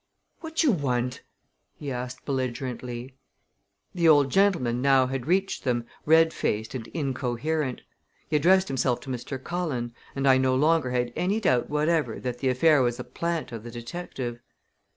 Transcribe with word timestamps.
"Wotcher 0.41 0.71
want?" 0.71 1.21
he 1.75 1.91
asked 1.91 2.25
belligerently. 2.25 3.13
The 3.93 4.09
old 4.09 4.31
gentleman 4.31 4.77
had 4.77 4.81
now 4.81 5.05
reached 5.27 5.63
them, 5.63 5.85
red 6.07 6.33
faced 6.33 6.73
and 6.73 6.87
incoherent. 6.87 7.83
He 8.27 8.35
addressed 8.35 8.67
himself 8.67 8.99
to 9.01 9.11
Mr. 9.11 9.37
Cullen, 9.43 9.93
and 10.15 10.27
I 10.27 10.39
no 10.39 10.55
longer 10.55 10.89
had 10.89 11.13
any 11.15 11.39
doubt 11.39 11.69
whatever 11.69 12.19
that 12.19 12.39
the 12.39 12.49
affair 12.49 12.81
was 12.81 12.99
a 12.99 13.03
plant 13.03 13.51
of 13.51 13.61
the 13.61 13.69
detective. 13.69 14.39